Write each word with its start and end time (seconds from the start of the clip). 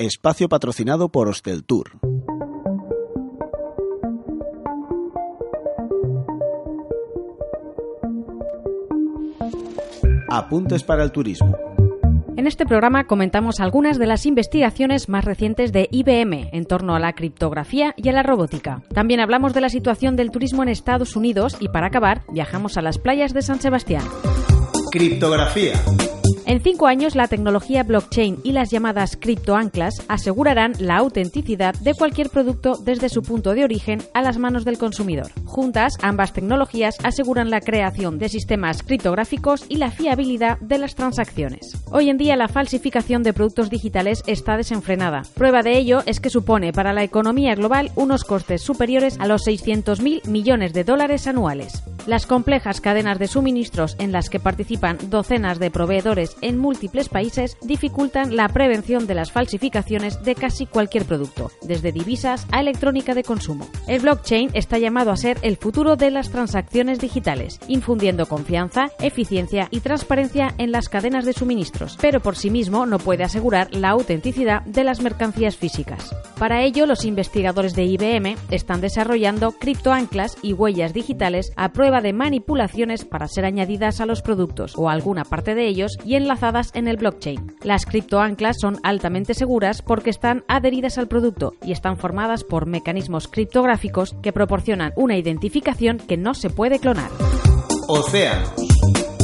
Espacio 0.00 0.48
patrocinado 0.48 1.10
por 1.10 1.28
Hosteltour. 1.28 1.90
Apuntes 10.30 10.84
para 10.84 11.04
el 11.04 11.12
turismo. 11.12 11.54
En 12.38 12.46
este 12.46 12.64
programa 12.64 13.04
comentamos 13.06 13.60
algunas 13.60 13.98
de 13.98 14.06
las 14.06 14.24
investigaciones 14.24 15.10
más 15.10 15.26
recientes 15.26 15.70
de 15.70 15.86
IBM 15.90 16.48
en 16.50 16.64
torno 16.64 16.94
a 16.94 16.98
la 16.98 17.12
criptografía 17.12 17.92
y 17.98 18.08
a 18.08 18.12
la 18.12 18.22
robótica. 18.22 18.82
También 18.94 19.20
hablamos 19.20 19.52
de 19.52 19.60
la 19.60 19.68
situación 19.68 20.16
del 20.16 20.30
turismo 20.30 20.62
en 20.62 20.70
Estados 20.70 21.14
Unidos 21.14 21.58
y 21.60 21.68
para 21.68 21.88
acabar 21.88 22.22
viajamos 22.32 22.78
a 22.78 22.80
las 22.80 22.96
playas 22.96 23.34
de 23.34 23.42
San 23.42 23.60
Sebastián. 23.60 24.04
Criptografía. 24.90 25.74
En 26.46 26.62
cinco 26.62 26.86
años, 26.86 27.14
la 27.14 27.28
tecnología 27.28 27.82
blockchain 27.82 28.38
y 28.44 28.52
las 28.52 28.70
llamadas 28.70 29.16
criptoanclas 29.16 30.02
asegurarán 30.08 30.72
la 30.78 30.96
autenticidad 30.96 31.74
de 31.74 31.94
cualquier 31.94 32.30
producto 32.30 32.76
desde 32.76 33.08
su 33.08 33.22
punto 33.22 33.54
de 33.54 33.64
origen 33.64 34.02
a 34.14 34.22
las 34.22 34.38
manos 34.38 34.64
del 34.64 34.78
consumidor. 34.78 35.30
Juntas, 35.44 35.94
ambas 36.02 36.32
tecnologías 36.32 36.96
aseguran 37.02 37.50
la 37.50 37.60
creación 37.60 38.18
de 38.18 38.28
sistemas 38.28 38.82
criptográficos 38.82 39.64
y 39.68 39.76
la 39.76 39.90
fiabilidad 39.90 40.58
de 40.60 40.78
las 40.78 40.94
transacciones. 40.94 41.76
Hoy 41.90 42.10
en 42.10 42.18
día, 42.18 42.36
la 42.36 42.48
falsificación 42.48 43.22
de 43.22 43.32
productos 43.32 43.70
digitales 43.70 44.22
está 44.26 44.56
desenfrenada. 44.56 45.22
Prueba 45.34 45.62
de 45.62 45.78
ello 45.78 46.02
es 46.06 46.20
que 46.20 46.30
supone 46.30 46.72
para 46.72 46.92
la 46.92 47.02
economía 47.02 47.54
global 47.54 47.90
unos 47.96 48.24
costes 48.24 48.62
superiores 48.62 49.18
a 49.18 49.26
los 49.26 49.46
600.000 49.46 50.26
millones 50.26 50.72
de 50.72 50.84
dólares 50.84 51.26
anuales. 51.26 51.82
Las 52.06 52.26
complejas 52.26 52.80
cadenas 52.80 53.18
de 53.18 53.28
suministros 53.28 53.96
en 53.98 54.12
las 54.12 54.30
que 54.30 54.40
participan 54.40 54.98
docenas 55.10 55.58
de 55.58 55.70
proveedores 55.70 56.19
en 56.40 56.58
múltiples 56.58 57.08
países 57.08 57.56
dificultan 57.62 58.36
la 58.36 58.48
prevención 58.48 59.06
de 59.06 59.14
las 59.14 59.32
falsificaciones 59.32 60.22
de 60.22 60.34
casi 60.34 60.66
cualquier 60.66 61.04
producto, 61.04 61.50
desde 61.62 61.92
divisas 61.92 62.46
a 62.52 62.60
electrónica 62.60 63.14
de 63.14 63.24
consumo. 63.24 63.66
El 63.86 64.02
blockchain 64.02 64.50
está 64.54 64.78
llamado 64.78 65.10
a 65.10 65.16
ser 65.16 65.38
el 65.42 65.56
futuro 65.56 65.96
de 65.96 66.10
las 66.10 66.30
transacciones 66.30 66.98
digitales, 66.98 67.58
infundiendo 67.68 68.26
confianza, 68.26 68.90
eficiencia 69.00 69.68
y 69.70 69.80
transparencia 69.80 70.54
en 70.58 70.72
las 70.72 70.88
cadenas 70.88 71.24
de 71.24 71.32
suministros, 71.32 71.96
pero 72.00 72.20
por 72.20 72.36
sí 72.36 72.50
mismo 72.50 72.86
no 72.86 72.98
puede 72.98 73.24
asegurar 73.24 73.74
la 73.74 73.90
autenticidad 73.90 74.62
de 74.62 74.84
las 74.84 75.00
mercancías 75.00 75.56
físicas. 75.56 76.14
Para 76.38 76.62
ello, 76.62 76.86
los 76.86 77.04
investigadores 77.04 77.74
de 77.74 77.84
IBM 77.84 78.36
están 78.50 78.80
desarrollando 78.80 79.52
criptoanclas 79.52 80.36
y 80.42 80.52
huellas 80.52 80.92
digitales 80.92 81.52
a 81.56 81.72
prueba 81.72 82.00
de 82.00 82.12
manipulaciones 82.12 83.04
para 83.04 83.28
ser 83.28 83.44
añadidas 83.44 84.00
a 84.00 84.06
los 84.06 84.22
productos 84.22 84.74
o 84.76 84.88
a 84.88 84.92
alguna 84.92 85.24
parte 85.24 85.54
de 85.54 85.66
ellos 85.66 85.98
y 86.04 86.09
enlazadas 86.16 86.70
en 86.74 86.88
el 86.88 86.96
blockchain. 86.96 87.56
Las 87.62 87.86
criptoanclas 87.86 88.56
son 88.60 88.78
altamente 88.82 89.34
seguras 89.34 89.82
porque 89.82 90.10
están 90.10 90.44
adheridas 90.48 90.98
al 90.98 91.08
producto 91.08 91.54
y 91.64 91.72
están 91.72 91.96
formadas 91.96 92.44
por 92.44 92.66
mecanismos 92.66 93.28
criptográficos 93.28 94.16
que 94.22 94.32
proporcionan 94.32 94.92
una 94.96 95.16
identificación 95.16 95.98
que 95.98 96.16
no 96.16 96.34
se 96.34 96.50
puede 96.50 96.78
clonar. 96.78 97.10
Océanos. 97.88 98.69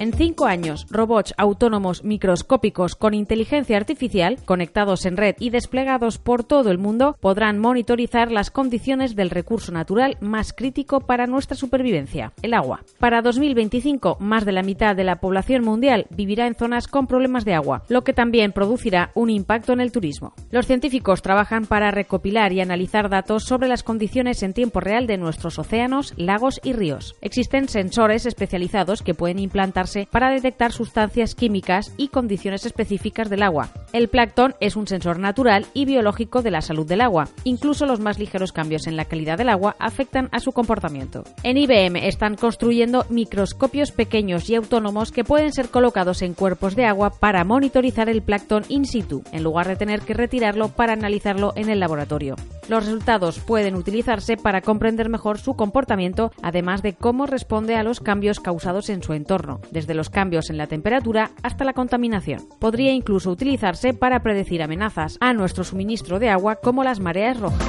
En 0.00 0.12
cinco 0.12 0.46
años, 0.46 0.86
robots 0.90 1.34
autónomos 1.36 2.04
microscópicos 2.04 2.94
con 2.94 3.14
inteligencia 3.14 3.76
artificial, 3.76 4.38
conectados 4.44 5.04
en 5.06 5.16
red 5.16 5.34
y 5.40 5.50
desplegados 5.50 6.18
por 6.18 6.44
todo 6.44 6.70
el 6.70 6.78
mundo, 6.78 7.16
podrán 7.18 7.58
monitorizar 7.58 8.30
las 8.30 8.52
condiciones 8.52 9.16
del 9.16 9.30
recurso 9.30 9.72
natural 9.72 10.16
más 10.20 10.52
crítico 10.52 11.00
para 11.00 11.26
nuestra 11.26 11.56
supervivencia, 11.56 12.32
el 12.42 12.54
agua. 12.54 12.84
Para 13.00 13.22
2025, 13.22 14.18
más 14.20 14.44
de 14.44 14.52
la 14.52 14.62
mitad 14.62 14.94
de 14.94 15.02
la 15.02 15.16
población 15.16 15.64
mundial 15.64 16.06
vivirá 16.10 16.46
en 16.46 16.54
zonas 16.54 16.86
con 16.86 17.08
problemas 17.08 17.44
de 17.44 17.54
agua, 17.54 17.82
lo 17.88 18.04
que 18.04 18.12
también 18.12 18.52
producirá 18.52 19.10
un 19.14 19.30
impacto 19.30 19.72
en 19.72 19.80
el 19.80 19.90
turismo. 19.90 20.32
Los 20.52 20.68
científicos 20.68 21.22
trabajan 21.22 21.66
para 21.66 21.90
recopilar 21.90 22.52
y 22.52 22.60
analizar 22.60 23.08
datos 23.08 23.42
sobre 23.42 23.66
las 23.66 23.82
condiciones 23.82 24.44
en 24.44 24.54
tiempo 24.54 24.78
real 24.78 25.08
de 25.08 25.18
nuestros 25.18 25.58
océanos, 25.58 26.14
lagos 26.16 26.60
y 26.62 26.72
ríos. 26.72 27.16
Existen 27.20 27.68
sensores 27.68 28.26
especializados 28.26 29.02
que 29.02 29.14
pueden 29.14 29.40
implantarse 29.40 29.87
para 30.10 30.30
detectar 30.30 30.72
sustancias 30.72 31.34
químicas 31.34 31.92
y 31.96 32.08
condiciones 32.08 32.66
específicas 32.66 33.30
del 33.30 33.42
agua. 33.42 33.68
El 33.92 34.08
plancton 34.08 34.54
es 34.60 34.76
un 34.76 34.86
sensor 34.86 35.18
natural 35.18 35.66
y 35.72 35.84
biológico 35.86 36.42
de 36.42 36.50
la 36.50 36.60
salud 36.60 36.86
del 36.86 37.00
agua. 37.00 37.28
Incluso 37.44 37.86
los 37.86 38.00
más 38.00 38.18
ligeros 38.18 38.52
cambios 38.52 38.86
en 38.86 38.96
la 38.96 39.06
calidad 39.06 39.38
del 39.38 39.48
agua 39.48 39.76
afectan 39.78 40.28
a 40.32 40.40
su 40.40 40.52
comportamiento. 40.52 41.24
En 41.42 41.56
IBM 41.56 42.06
están 42.06 42.36
construyendo 42.36 43.06
microscopios 43.08 43.92
pequeños 43.92 44.50
y 44.50 44.54
autónomos 44.54 45.12
que 45.12 45.24
pueden 45.24 45.52
ser 45.52 45.70
colocados 45.70 46.22
en 46.22 46.34
cuerpos 46.34 46.76
de 46.76 46.84
agua 46.84 47.10
para 47.10 47.44
monitorizar 47.44 48.08
el 48.08 48.22
plancton 48.22 48.64
in 48.68 48.84
situ, 48.84 49.22
en 49.32 49.42
lugar 49.42 49.68
de 49.68 49.76
tener 49.76 50.00
que 50.00 50.14
retirarlo 50.14 50.68
para 50.68 50.92
analizarlo 50.92 51.52
en 51.56 51.70
el 51.70 51.80
laboratorio. 51.80 52.36
Los 52.68 52.84
resultados 52.84 53.38
pueden 53.38 53.74
utilizarse 53.74 54.36
para 54.36 54.60
comprender 54.60 55.08
mejor 55.08 55.38
su 55.38 55.54
comportamiento, 55.54 56.32
además 56.42 56.82
de 56.82 56.92
cómo 56.92 57.26
responde 57.26 57.76
a 57.76 57.82
los 57.82 58.00
cambios 58.00 58.40
causados 58.40 58.90
en 58.90 59.02
su 59.02 59.14
entorno, 59.14 59.60
desde 59.78 59.94
los 59.94 60.10
cambios 60.10 60.50
en 60.50 60.58
la 60.58 60.66
temperatura 60.66 61.30
hasta 61.44 61.64
la 61.64 61.72
contaminación. 61.72 62.48
Podría 62.58 62.92
incluso 62.92 63.30
utilizarse 63.30 63.94
para 63.94 64.22
predecir 64.24 64.60
amenazas 64.60 65.18
a 65.20 65.32
nuestro 65.32 65.62
suministro 65.62 66.18
de 66.18 66.30
agua 66.30 66.56
como 66.56 66.82
las 66.82 66.98
mareas 66.98 67.38
rojas. 67.38 67.64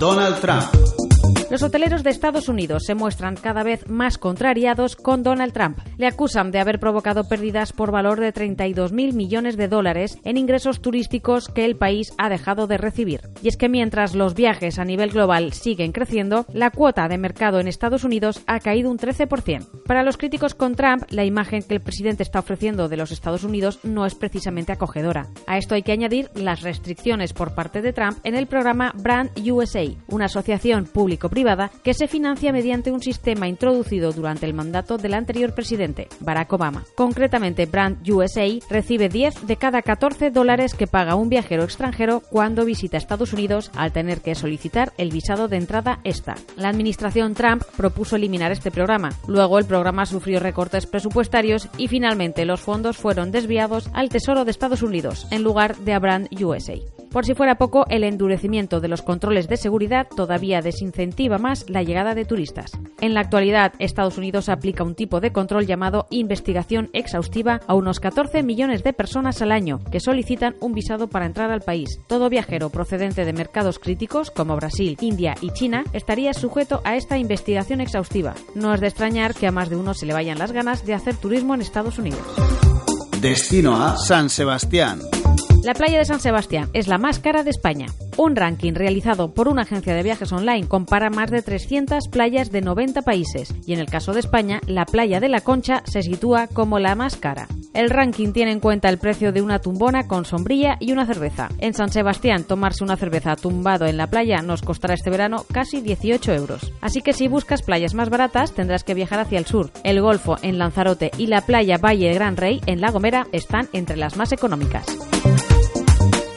Donald 0.00 0.40
Trump. 0.40 1.43
Los 1.54 1.62
hoteleros 1.62 2.02
de 2.02 2.10
Estados 2.10 2.48
Unidos 2.48 2.82
se 2.84 2.96
muestran 2.96 3.36
cada 3.36 3.62
vez 3.62 3.88
más 3.88 4.18
contrariados 4.18 4.96
con 4.96 5.22
Donald 5.22 5.52
Trump. 5.52 5.78
Le 5.98 6.08
acusan 6.08 6.50
de 6.50 6.58
haber 6.58 6.80
provocado 6.80 7.28
pérdidas 7.28 7.72
por 7.72 7.92
valor 7.92 8.18
de 8.18 8.34
32.000 8.34 9.12
millones 9.12 9.56
de 9.56 9.68
dólares 9.68 10.18
en 10.24 10.36
ingresos 10.36 10.82
turísticos 10.82 11.46
que 11.46 11.64
el 11.64 11.76
país 11.76 12.12
ha 12.18 12.28
dejado 12.28 12.66
de 12.66 12.76
recibir. 12.76 13.20
Y 13.40 13.46
es 13.46 13.56
que 13.56 13.68
mientras 13.68 14.16
los 14.16 14.34
viajes 14.34 14.80
a 14.80 14.84
nivel 14.84 15.10
global 15.10 15.52
siguen 15.52 15.92
creciendo, 15.92 16.44
la 16.52 16.70
cuota 16.72 17.06
de 17.06 17.18
mercado 17.18 17.60
en 17.60 17.68
Estados 17.68 18.02
Unidos 18.02 18.42
ha 18.48 18.58
caído 18.58 18.90
un 18.90 18.98
13%. 18.98 19.84
Para 19.86 20.02
los 20.02 20.16
críticos 20.16 20.56
con 20.56 20.74
Trump, 20.74 21.04
la 21.10 21.24
imagen 21.24 21.62
que 21.62 21.74
el 21.74 21.80
presidente 21.80 22.24
está 22.24 22.40
ofreciendo 22.40 22.88
de 22.88 22.96
los 22.96 23.12
Estados 23.12 23.44
Unidos 23.44 23.78
no 23.84 24.06
es 24.06 24.16
precisamente 24.16 24.72
acogedora. 24.72 25.28
A 25.46 25.56
esto 25.56 25.76
hay 25.76 25.84
que 25.84 25.92
añadir 25.92 26.30
las 26.34 26.62
restricciones 26.62 27.32
por 27.32 27.54
parte 27.54 27.80
de 27.80 27.92
Trump 27.92 28.18
en 28.24 28.34
el 28.34 28.48
programa 28.48 28.90
Brand 28.96 29.30
USA, 29.38 29.84
una 30.08 30.24
asociación 30.24 30.86
público-privada 30.86 31.43
que 31.82 31.94
se 31.94 32.08
financia 32.08 32.52
mediante 32.52 32.90
un 32.90 33.02
sistema 33.02 33.48
introducido 33.48 34.12
durante 34.12 34.46
el 34.46 34.54
mandato 34.54 34.96
del 34.96 35.14
anterior 35.14 35.54
presidente, 35.54 36.08
Barack 36.20 36.52
Obama. 36.52 36.84
Concretamente, 36.94 37.66
Brand 37.66 38.08
USA 38.08 38.46
recibe 38.70 39.08
10 39.08 39.46
de 39.46 39.56
cada 39.56 39.82
14 39.82 40.30
dólares 40.30 40.74
que 40.74 40.86
paga 40.86 41.16
un 41.16 41.28
viajero 41.28 41.64
extranjero 41.64 42.20
cuando 42.30 42.64
visita 42.64 42.96
Estados 42.96 43.32
Unidos 43.32 43.70
al 43.76 43.92
tener 43.92 44.22
que 44.22 44.34
solicitar 44.34 44.92
el 44.96 45.10
visado 45.10 45.48
de 45.48 45.58
entrada 45.58 46.00
esta. 46.04 46.34
La 46.56 46.70
administración 46.70 47.34
Trump 47.34 47.62
propuso 47.76 48.16
eliminar 48.16 48.50
este 48.50 48.70
programa. 48.70 49.10
Luego 49.26 49.58
el 49.58 49.66
programa 49.66 50.06
sufrió 50.06 50.40
recortes 50.40 50.86
presupuestarios 50.86 51.68
y 51.76 51.88
finalmente 51.88 52.44
los 52.46 52.60
fondos 52.60 52.96
fueron 52.96 53.30
desviados 53.32 53.90
al 53.92 54.08
Tesoro 54.08 54.44
de 54.44 54.50
Estados 54.50 54.82
Unidos 54.82 55.26
en 55.30 55.42
lugar 55.42 55.76
de 55.76 55.92
a 55.92 55.98
Brand 55.98 56.28
USA. 56.42 56.93
Por 57.14 57.24
si 57.24 57.34
fuera 57.34 57.54
poco, 57.58 57.86
el 57.90 58.02
endurecimiento 58.02 58.80
de 58.80 58.88
los 58.88 59.00
controles 59.00 59.46
de 59.46 59.56
seguridad 59.56 60.08
todavía 60.08 60.60
desincentiva 60.60 61.38
más 61.38 61.64
la 61.70 61.84
llegada 61.84 62.16
de 62.16 62.24
turistas. 62.24 62.72
En 63.00 63.14
la 63.14 63.20
actualidad, 63.20 63.72
Estados 63.78 64.18
Unidos 64.18 64.48
aplica 64.48 64.82
un 64.82 64.96
tipo 64.96 65.20
de 65.20 65.30
control 65.30 65.64
llamado 65.64 66.08
investigación 66.10 66.90
exhaustiva 66.92 67.60
a 67.68 67.74
unos 67.74 68.00
14 68.00 68.42
millones 68.42 68.82
de 68.82 68.92
personas 68.92 69.40
al 69.42 69.52
año 69.52 69.78
que 69.92 70.00
solicitan 70.00 70.56
un 70.58 70.72
visado 70.72 71.06
para 71.06 71.26
entrar 71.26 71.52
al 71.52 71.60
país. 71.60 72.00
Todo 72.08 72.28
viajero 72.28 72.70
procedente 72.70 73.24
de 73.24 73.32
mercados 73.32 73.78
críticos 73.78 74.32
como 74.32 74.56
Brasil, 74.56 74.96
India 75.00 75.36
y 75.40 75.52
China 75.52 75.84
estaría 75.92 76.34
sujeto 76.34 76.80
a 76.82 76.96
esta 76.96 77.16
investigación 77.16 77.80
exhaustiva. 77.80 78.34
No 78.56 78.74
es 78.74 78.80
de 78.80 78.88
extrañar 78.88 79.36
que 79.36 79.46
a 79.46 79.52
más 79.52 79.70
de 79.70 79.76
uno 79.76 79.94
se 79.94 80.06
le 80.06 80.14
vayan 80.14 80.40
las 80.40 80.50
ganas 80.50 80.84
de 80.84 80.94
hacer 80.94 81.14
turismo 81.14 81.54
en 81.54 81.60
Estados 81.60 81.96
Unidos. 81.96 82.18
Destino 83.20 83.76
a 83.76 83.96
San 83.98 84.28
Sebastián. 84.28 84.98
La 85.64 85.72
playa 85.72 85.96
de 85.96 86.04
San 86.04 86.20
Sebastián 86.20 86.68
es 86.74 86.88
la 86.88 86.98
más 86.98 87.20
cara 87.20 87.42
de 87.42 87.48
España. 87.48 87.86
Un 88.18 88.36
ranking 88.36 88.74
realizado 88.74 89.32
por 89.32 89.48
una 89.48 89.62
agencia 89.62 89.94
de 89.94 90.02
viajes 90.02 90.30
online 90.30 90.68
compara 90.68 91.08
más 91.08 91.30
de 91.30 91.40
300 91.40 92.08
playas 92.08 92.52
de 92.52 92.60
90 92.60 93.00
países 93.00 93.54
y 93.66 93.72
en 93.72 93.80
el 93.80 93.86
caso 93.86 94.12
de 94.12 94.20
España, 94.20 94.60
la 94.66 94.84
playa 94.84 95.20
de 95.20 95.30
la 95.30 95.40
Concha 95.40 95.82
se 95.86 96.02
sitúa 96.02 96.48
como 96.48 96.78
la 96.80 96.94
más 96.96 97.16
cara. 97.16 97.48
El 97.72 97.88
ranking 97.88 98.32
tiene 98.32 98.52
en 98.52 98.60
cuenta 98.60 98.90
el 98.90 98.98
precio 98.98 99.32
de 99.32 99.40
una 99.40 99.58
tumbona 99.58 100.06
con 100.06 100.26
sombrilla 100.26 100.76
y 100.80 100.92
una 100.92 101.06
cerveza. 101.06 101.48
En 101.58 101.72
San 101.72 101.90
Sebastián, 101.90 102.44
tomarse 102.44 102.84
una 102.84 102.96
cerveza 102.96 103.34
tumbado 103.34 103.86
en 103.86 103.96
la 103.96 104.08
playa 104.08 104.42
nos 104.42 104.60
costará 104.60 104.92
este 104.92 105.10
verano 105.10 105.46
casi 105.50 105.80
18 105.80 106.34
euros. 106.34 106.72
Así 106.82 107.00
que 107.00 107.14
si 107.14 107.26
buscas 107.26 107.62
playas 107.62 107.94
más 107.94 108.10
baratas, 108.10 108.52
tendrás 108.52 108.84
que 108.84 108.92
viajar 108.92 109.18
hacia 109.18 109.38
el 109.38 109.46
sur. 109.46 109.70
El 109.82 110.02
Golfo 110.02 110.36
en 110.42 110.58
Lanzarote 110.58 111.10
y 111.16 111.26
la 111.26 111.40
playa 111.40 111.78
Valle 111.78 112.12
Gran 112.12 112.36
Rey 112.36 112.60
en 112.66 112.82
La 112.82 112.90
Gomera 112.90 113.26
están 113.32 113.70
entre 113.72 113.96
las 113.96 114.18
más 114.18 114.30
económicas. 114.30 114.84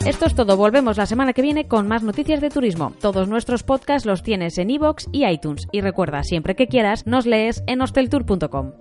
Esto 0.07 0.25
es 0.25 0.35
todo. 0.35 0.55
Volvemos 0.55 0.95
la 0.95 1.05
semana 1.05 1.33
que 1.33 1.41
viene 1.41 1.67
con 1.67 1.85
más 1.89 2.01
noticias 2.01 2.39
de 2.39 2.49
turismo. 2.49 2.93
Todos 3.01 3.27
nuestros 3.27 3.63
podcasts 3.63 4.05
los 4.05 4.23
tienes 4.23 4.57
en 4.57 4.69
iVoox 4.69 5.07
y 5.11 5.25
iTunes. 5.25 5.67
Y 5.73 5.81
recuerda, 5.81 6.23
siempre 6.23 6.55
que 6.55 6.67
quieras, 6.67 7.05
nos 7.05 7.25
lees 7.25 7.61
en 7.67 7.81
hosteltour.com. 7.81 8.71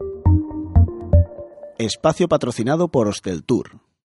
Espacio 1.78 2.28
patrocinado 2.28 2.86
por 2.86 3.08
Hosteltour. 3.08 3.85